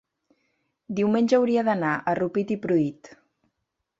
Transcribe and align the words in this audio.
diumenge 0.99 1.37
hauria 1.39 1.65
d'anar 1.69 1.93
a 1.95 2.15
Rupit 2.21 2.57
i 2.57 2.59
Pruit. 2.65 3.13